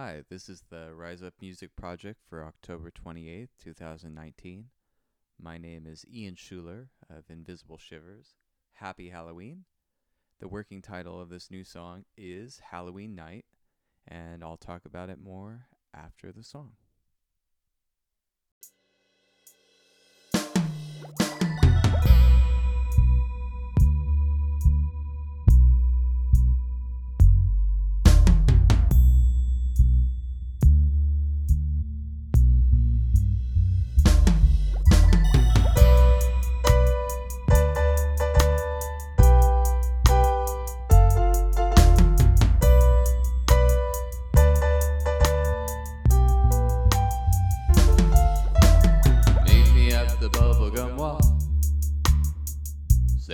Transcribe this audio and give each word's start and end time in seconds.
Hi, 0.00 0.22
this 0.30 0.48
is 0.48 0.62
the 0.70 0.94
Rise 0.94 1.24
Up 1.24 1.34
Music 1.40 1.74
Project 1.74 2.20
for 2.30 2.44
October 2.44 2.88
28th, 2.88 3.48
2019. 3.60 4.66
My 5.42 5.58
name 5.58 5.88
is 5.88 6.06
Ian 6.08 6.36
Schuler 6.36 6.90
of 7.10 7.24
Invisible 7.28 7.78
Shivers. 7.78 8.36
Happy 8.74 9.08
Halloween. 9.08 9.64
The 10.38 10.46
working 10.46 10.82
title 10.82 11.20
of 11.20 11.30
this 11.30 11.50
new 11.50 11.64
song 11.64 12.04
is 12.16 12.60
Halloween 12.70 13.16
Night, 13.16 13.44
and 14.06 14.44
I'll 14.44 14.56
talk 14.56 14.84
about 14.84 15.10
it 15.10 15.18
more 15.20 15.66
after 15.92 16.30
the 16.30 16.44
song. 16.44 16.74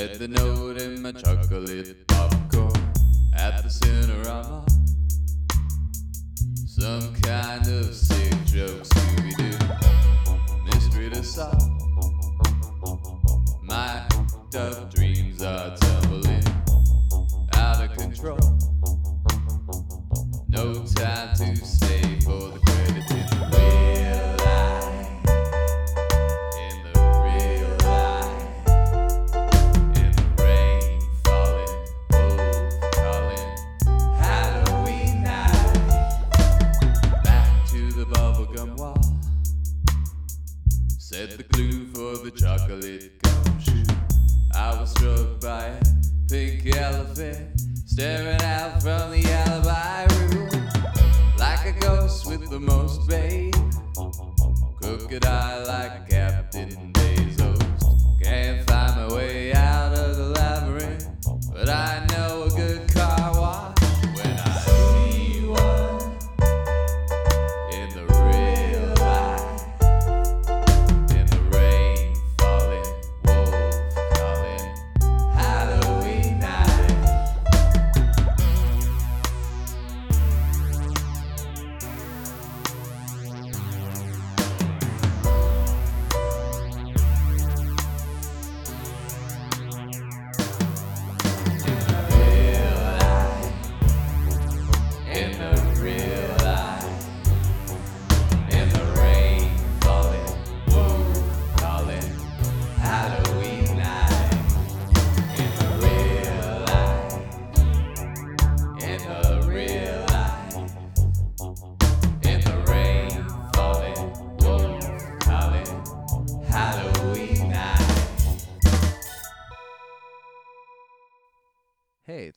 Said 0.00 0.18
the 0.18 0.28
note 0.28 0.80
in 0.80 1.02
my 1.02 1.12
chocolate 1.12 2.06
popcorn 2.06 2.72
at 3.34 3.62
the 3.62 3.68
Cinerama. 3.68 4.64
Said 41.12 41.30
the 41.32 41.42
clue 41.42 41.86
for 41.86 42.24
the 42.24 42.30
chocolate 42.30 43.20
gumshoe. 43.20 43.82
I 44.54 44.80
was 44.80 44.92
struck 44.92 45.40
by 45.40 45.64
a 45.64 45.82
pink 46.28 46.76
elephant 46.76 47.60
staring 47.84 48.40
out 48.42 48.80
from 48.80 49.10
the 49.10 49.24
alibi 49.28 50.06
room 50.14 50.70
like 51.36 51.66
a 51.66 51.72
ghost 51.80 52.26
with 52.28 52.48
the 52.48 52.60
most 52.60 53.08
babe. 53.08 53.52
Crooked 54.80 55.26
eye 55.26 55.64
like 55.64 56.08
Captain 56.08 56.92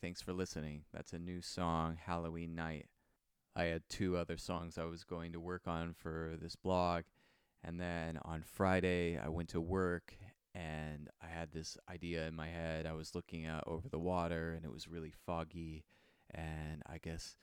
thanks 0.03 0.21
for 0.21 0.33
listening. 0.33 0.81
That's 0.93 1.13
a 1.13 1.17
new 1.17 1.41
song, 1.41 1.97
Halloween 2.05 2.55
Night. 2.55 2.87
I 3.55 3.63
had 3.63 3.83
two 3.87 4.17
other 4.17 4.35
songs 4.35 4.77
I 4.77 4.83
was 4.83 5.05
going 5.05 5.31
to 5.31 5.39
work 5.39 5.61
on 5.65 5.93
for 5.93 6.33
this 6.41 6.57
blog. 6.57 7.03
And 7.63 7.79
then 7.79 8.19
on 8.25 8.43
Friday, 8.43 9.17
I 9.17 9.29
went 9.29 9.47
to 9.49 9.61
work 9.61 10.13
and 10.53 11.09
I 11.21 11.27
had 11.27 11.53
this 11.53 11.77
idea 11.89 12.27
in 12.27 12.35
my 12.35 12.49
head. 12.49 12.85
I 12.85 12.91
was 12.91 13.15
looking 13.15 13.45
out 13.45 13.63
over 13.65 13.87
the 13.87 13.97
water 13.97 14.51
and 14.51 14.65
it 14.65 14.73
was 14.73 14.89
really 14.89 15.13
foggy. 15.25 15.85
And 16.31 16.83
I 16.85 16.97
guess 16.97 17.37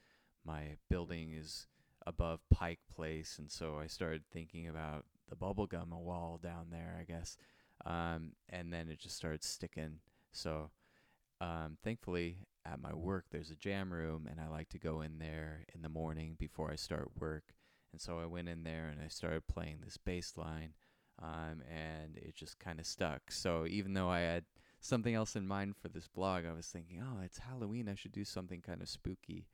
my 0.45 0.77
building 0.87 1.33
is 1.33 1.65
above 2.05 2.41
Pike 2.53 2.81
Place. 2.95 3.37
And 3.39 3.49
so 3.49 3.79
I 3.79 3.87
started 3.87 4.21
thinking 4.31 4.67
about 4.67 5.05
the 5.27 5.35
bubblegum 5.35 5.89
wall 5.89 6.39
down 6.43 6.67
there, 6.69 6.95
I 6.99 7.11
guess. 7.11 7.37
Um, 7.87 8.33
and 8.49 8.71
then 8.71 8.87
it 8.87 8.99
just 8.99 9.17
started 9.17 9.43
sticking. 9.43 9.97
So 10.31 10.69
um, 11.41 11.77
thankfully 11.83 12.37
at 12.63 12.79
my 12.79 12.93
work 12.93 13.25
there's 13.31 13.49
a 13.49 13.55
jam 13.55 13.91
room 13.91 14.27
and 14.29 14.39
i 14.39 14.47
like 14.47 14.69
to 14.69 14.77
go 14.77 15.01
in 15.01 15.17
there 15.17 15.65
in 15.73 15.81
the 15.81 15.89
morning 15.89 16.35
before 16.39 16.71
i 16.71 16.75
start 16.75 17.09
work. 17.19 17.43
And 17.91 17.99
so 17.99 18.19
i 18.19 18.25
went 18.25 18.47
in 18.47 18.63
there 18.63 18.87
and 18.87 19.01
i 19.03 19.07
started 19.07 19.47
playing 19.47 19.79
this 19.83 19.97
bass 19.97 20.33
line 20.37 20.73
um, 21.21 21.61
and 21.69 22.15
it 22.15 22.35
just 22.35 22.57
kind 22.57 22.79
of 22.79 22.85
stuck. 22.85 23.31
So 23.31 23.65
even 23.67 23.93
though 23.93 24.09
i 24.09 24.19
had 24.19 24.45
something 24.79 25.13
else 25.13 25.35
in 25.35 25.47
mind 25.47 25.75
for 25.79 25.89
this 25.89 26.07
blog 26.07 26.45
i 26.45 26.53
was 26.53 26.65
thinking 26.67 27.03
oh 27.03 27.21
it's 27.23 27.37
halloween 27.37 27.87
i 27.87 27.93
should 27.93 28.11
do 28.11 28.23
something 28.23 28.61
kind 28.61 28.81
of 28.81 28.89
spooky. 28.89 29.47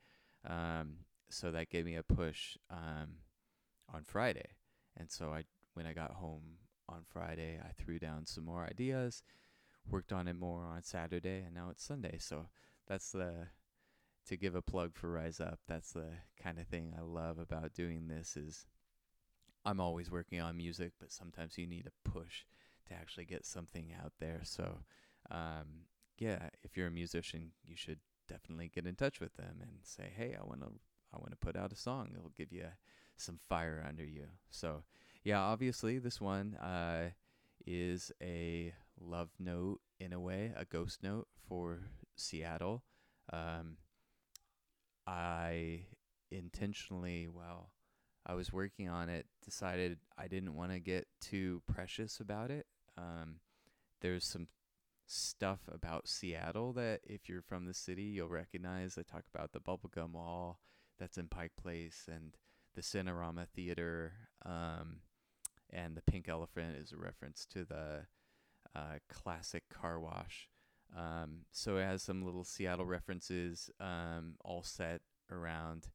Um, 0.46 0.98
so 1.30 1.50
that 1.50 1.70
gave 1.70 1.84
me 1.84 1.96
a 1.96 2.02
push 2.02 2.56
um, 2.70 3.16
on 3.92 4.04
friday. 4.04 4.50
And 4.96 5.10
so 5.10 5.32
i 5.32 5.44
when 5.74 5.86
i 5.86 5.92
got 5.92 6.12
home 6.12 6.58
on 6.88 7.02
friday 7.10 7.58
i 7.62 7.72
threw 7.82 7.98
down 7.98 8.24
some 8.24 8.44
more 8.44 8.64
ideas 8.64 9.22
worked 9.90 10.12
on 10.12 10.28
it 10.28 10.36
more 10.36 10.64
on 10.64 10.82
Saturday, 10.82 11.42
and 11.44 11.54
now 11.54 11.68
it's 11.70 11.84
Sunday. 11.84 12.18
So 12.18 12.46
that's 12.86 13.12
the 13.12 13.48
to 14.26 14.36
give 14.36 14.54
a 14.54 14.62
plug 14.62 14.94
for 14.94 15.10
Rise 15.10 15.40
Up. 15.40 15.60
That's 15.66 15.92
the 15.92 16.10
kind 16.42 16.58
of 16.58 16.66
thing 16.66 16.92
I 16.96 17.02
love 17.02 17.38
about 17.38 17.74
doing 17.74 18.08
this. 18.08 18.36
Is 18.36 18.66
I'm 19.64 19.80
always 19.80 20.10
working 20.10 20.40
on 20.40 20.56
music, 20.56 20.92
but 21.00 21.12
sometimes 21.12 21.58
you 21.58 21.66
need 21.66 21.86
a 21.86 22.08
push 22.08 22.44
to 22.88 22.94
actually 22.94 23.24
get 23.24 23.46
something 23.46 23.94
out 24.02 24.12
there. 24.18 24.40
So 24.44 24.78
um, 25.30 25.86
yeah, 26.18 26.48
if 26.62 26.76
you're 26.76 26.86
a 26.88 26.92
musician, 26.92 27.52
you 27.64 27.76
should 27.76 27.98
definitely 28.28 28.70
get 28.74 28.86
in 28.86 28.94
touch 28.94 29.20
with 29.20 29.34
them 29.36 29.58
and 29.62 29.70
say, 29.82 30.10
hey, 30.14 30.36
I 30.38 30.44
want 30.44 30.60
to 30.60 30.70
I 31.12 31.16
want 31.18 31.30
to 31.30 31.36
put 31.36 31.56
out 31.56 31.72
a 31.72 31.76
song. 31.76 32.10
It'll 32.14 32.32
give 32.36 32.52
you 32.52 32.66
some 33.16 33.38
fire 33.48 33.84
under 33.86 34.04
you. 34.04 34.26
So 34.50 34.82
yeah, 35.24 35.40
obviously 35.40 35.98
this 35.98 36.20
one 36.20 36.54
uh, 36.56 37.10
is 37.66 38.12
a 38.22 38.72
love 39.00 39.30
note 39.38 39.80
in 39.98 40.12
a 40.12 40.20
way, 40.20 40.52
a 40.56 40.64
ghost 40.64 41.02
note 41.02 41.28
for 41.48 41.90
Seattle. 42.16 42.84
Um, 43.32 43.76
I 45.06 45.86
intentionally, 46.30 47.28
while 47.28 47.70
I 48.26 48.34
was 48.34 48.52
working 48.52 48.88
on 48.88 49.08
it, 49.08 49.26
decided 49.44 49.98
I 50.18 50.28
didn't 50.28 50.54
want 50.54 50.72
to 50.72 50.80
get 50.80 51.06
too 51.20 51.62
precious 51.66 52.20
about 52.20 52.50
it. 52.50 52.66
Um, 52.96 53.36
there's 54.00 54.24
some 54.24 54.48
stuff 55.06 55.60
about 55.72 56.08
Seattle 56.08 56.72
that, 56.74 57.00
if 57.04 57.28
you're 57.28 57.42
from 57.42 57.64
the 57.64 57.74
city, 57.74 58.02
you'll 58.02 58.28
recognize. 58.28 58.98
I 58.98 59.02
talk 59.02 59.24
about 59.34 59.52
the 59.52 59.60
Bubblegum 59.60 60.12
Wall 60.12 60.60
that's 60.98 61.16
in 61.16 61.28
Pike 61.28 61.52
Place 61.60 62.06
and 62.06 62.36
the 62.74 62.82
Cinerama 62.82 63.48
Theater. 63.48 64.12
Um, 64.44 64.98
and 65.70 65.96
the 65.96 66.02
pink 66.02 66.28
elephant 66.28 66.76
is 66.76 66.92
a 66.92 66.96
reference 66.96 67.46
to 67.52 67.64
the 67.64 68.06
uh, 68.74 68.98
classic 69.08 69.64
car 69.68 69.98
wash. 69.98 70.48
Um, 70.96 71.44
so 71.52 71.76
it 71.76 71.84
has 71.84 72.02
some 72.02 72.24
little 72.24 72.44
Seattle 72.44 72.86
references, 72.86 73.70
um, 73.80 74.34
all 74.44 74.62
set 74.62 75.02
around 75.30 75.88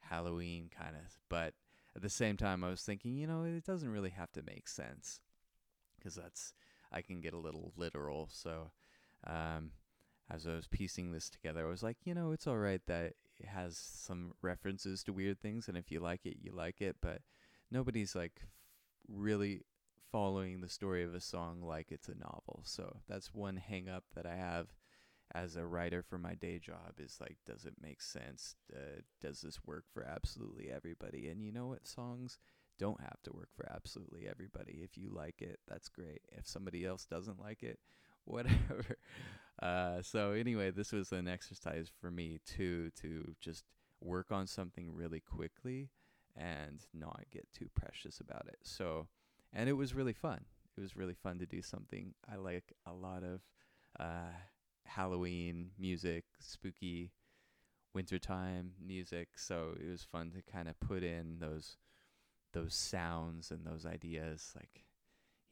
Halloween 0.00 0.70
kind 0.76 0.94
of. 0.94 1.18
But 1.28 1.54
at 1.96 2.02
the 2.02 2.08
same 2.08 2.36
time, 2.36 2.62
I 2.62 2.70
was 2.70 2.82
thinking, 2.82 3.16
you 3.16 3.26
know, 3.26 3.42
it 3.44 3.64
doesn't 3.64 3.90
really 3.90 4.10
have 4.10 4.30
to 4.32 4.42
make 4.42 4.68
sense 4.68 5.20
because 5.98 6.14
that's 6.14 6.52
I 6.92 7.02
can 7.02 7.20
get 7.20 7.34
a 7.34 7.38
little 7.38 7.72
literal. 7.76 8.28
So 8.30 8.70
um, 9.26 9.72
as 10.30 10.46
I 10.46 10.54
was 10.54 10.68
piecing 10.68 11.12
this 11.12 11.28
together, 11.28 11.66
I 11.66 11.70
was 11.70 11.82
like, 11.82 11.96
you 12.04 12.14
know, 12.14 12.32
it's 12.32 12.46
all 12.46 12.58
right 12.58 12.80
that 12.86 13.14
it 13.38 13.46
has 13.46 13.76
some 13.76 14.32
references 14.42 15.02
to 15.04 15.12
weird 15.12 15.40
things, 15.40 15.68
and 15.68 15.76
if 15.76 15.90
you 15.90 16.00
like 16.00 16.26
it, 16.26 16.38
you 16.40 16.52
like 16.52 16.80
it. 16.80 16.96
But 17.00 17.22
nobody's 17.70 18.14
like 18.14 18.42
really 19.08 19.62
following 20.10 20.60
the 20.60 20.68
story 20.68 21.04
of 21.04 21.14
a 21.14 21.20
song 21.20 21.62
like 21.62 21.90
it's 21.90 22.08
a 22.08 22.14
novel. 22.14 22.62
So 22.64 22.98
that's 23.08 23.34
one 23.34 23.56
hang 23.56 23.88
up 23.88 24.04
that 24.14 24.26
I 24.26 24.36
have 24.36 24.68
as 25.34 25.56
a 25.56 25.66
writer 25.66 26.02
for 26.02 26.18
my 26.18 26.34
day 26.34 26.58
job 26.58 26.94
is 26.98 27.18
like, 27.20 27.36
does 27.46 27.64
it 27.64 27.74
make 27.82 28.00
sense? 28.00 28.56
Uh, 28.74 29.02
does 29.20 29.42
this 29.42 29.60
work 29.64 29.84
for 29.92 30.04
absolutely 30.04 30.70
everybody? 30.70 31.28
And 31.28 31.42
you 31.42 31.52
know 31.52 31.66
what? 31.66 31.86
Songs 31.86 32.38
don't 32.78 33.00
have 33.00 33.20
to 33.24 33.32
work 33.32 33.50
for 33.54 33.70
absolutely 33.70 34.26
everybody. 34.28 34.80
If 34.82 34.96
you 34.96 35.10
like 35.12 35.42
it, 35.42 35.58
that's 35.68 35.88
great. 35.88 36.22
If 36.32 36.46
somebody 36.46 36.86
else 36.86 37.04
doesn't 37.04 37.40
like 37.40 37.62
it, 37.62 37.78
whatever. 38.24 38.96
Uh, 39.60 40.02
so 40.02 40.32
anyway, 40.32 40.70
this 40.70 40.92
was 40.92 41.12
an 41.12 41.28
exercise 41.28 41.90
for 42.00 42.10
me 42.10 42.40
too 42.46 42.90
to 43.00 43.34
just 43.40 43.64
work 44.00 44.30
on 44.30 44.46
something 44.46 44.94
really 44.94 45.20
quickly 45.20 45.90
and 46.36 46.86
not 46.94 47.24
get 47.32 47.46
too 47.52 47.68
precious 47.74 48.20
about 48.20 48.46
it. 48.46 48.58
So, 48.62 49.08
and 49.52 49.68
it 49.68 49.74
was 49.74 49.94
really 49.94 50.12
fun. 50.12 50.44
It 50.76 50.80
was 50.80 50.96
really 50.96 51.14
fun 51.14 51.38
to 51.38 51.46
do 51.46 51.62
something. 51.62 52.14
I 52.30 52.36
like 52.36 52.72
a 52.86 52.92
lot 52.92 53.22
of 53.24 53.40
uh, 53.98 54.32
Halloween 54.84 55.70
music, 55.78 56.24
spooky 56.40 57.12
wintertime 57.94 58.72
music. 58.84 59.28
So 59.36 59.74
it 59.78 59.88
was 59.88 60.04
fun 60.04 60.30
to 60.32 60.52
kind 60.52 60.68
of 60.68 60.78
put 60.80 61.02
in 61.02 61.38
those 61.40 61.76
those 62.54 62.74
sounds 62.74 63.50
and 63.50 63.66
those 63.66 63.84
ideas, 63.84 64.52
like 64.56 64.84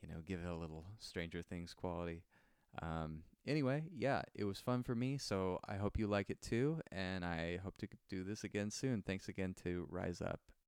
you 0.00 0.08
know, 0.08 0.20
give 0.24 0.40
it 0.40 0.48
a 0.48 0.54
little 0.54 0.84
Stranger 0.98 1.42
Things 1.42 1.74
quality. 1.74 2.22
Um, 2.82 3.22
anyway, 3.46 3.84
yeah, 3.96 4.22
it 4.34 4.44
was 4.44 4.60
fun 4.60 4.82
for 4.82 4.94
me. 4.94 5.18
So 5.18 5.58
I 5.68 5.76
hope 5.76 5.98
you 5.98 6.06
like 6.06 6.30
it 6.30 6.40
too, 6.42 6.80
and 6.92 7.24
I 7.24 7.58
hope 7.62 7.76
to 7.78 7.88
do 8.08 8.24
this 8.24 8.44
again 8.44 8.70
soon. 8.70 9.02
Thanks 9.02 9.28
again 9.28 9.54
to 9.64 9.86
Rise 9.90 10.20
Up 10.20 10.40